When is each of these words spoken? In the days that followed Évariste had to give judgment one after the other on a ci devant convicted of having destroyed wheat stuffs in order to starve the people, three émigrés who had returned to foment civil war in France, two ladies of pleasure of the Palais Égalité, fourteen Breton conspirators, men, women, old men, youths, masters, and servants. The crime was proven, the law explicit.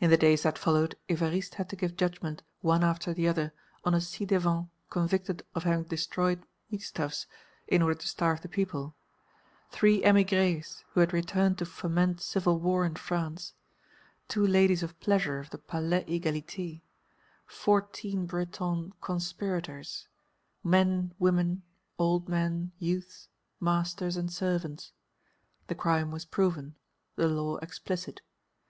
In 0.00 0.10
the 0.10 0.18
days 0.18 0.42
that 0.42 0.58
followed 0.58 0.98
Évariste 1.08 1.54
had 1.54 1.70
to 1.70 1.74
give 1.74 1.96
judgment 1.96 2.42
one 2.60 2.84
after 2.84 3.14
the 3.14 3.26
other 3.26 3.54
on 3.84 3.94
a 3.94 4.00
ci 4.02 4.26
devant 4.26 4.68
convicted 4.90 5.46
of 5.54 5.64
having 5.64 5.84
destroyed 5.86 6.42
wheat 6.70 6.82
stuffs 6.82 7.26
in 7.66 7.80
order 7.80 7.94
to 7.94 8.06
starve 8.06 8.42
the 8.42 8.50
people, 8.50 8.94
three 9.70 10.02
émigrés 10.02 10.84
who 10.92 11.00
had 11.00 11.14
returned 11.14 11.56
to 11.56 11.64
foment 11.64 12.20
civil 12.20 12.60
war 12.60 12.84
in 12.84 12.96
France, 12.96 13.54
two 14.28 14.46
ladies 14.46 14.82
of 14.82 15.00
pleasure 15.00 15.38
of 15.38 15.48
the 15.48 15.56
Palais 15.56 16.04
Égalité, 16.04 16.82
fourteen 17.46 18.26
Breton 18.26 18.92
conspirators, 19.00 20.06
men, 20.62 21.14
women, 21.18 21.62
old 21.98 22.28
men, 22.28 22.72
youths, 22.78 23.30
masters, 23.58 24.18
and 24.18 24.30
servants. 24.30 24.92
The 25.68 25.74
crime 25.74 26.10
was 26.10 26.26
proven, 26.26 26.74
the 27.16 27.26
law 27.26 27.56
explicit. 27.62 28.20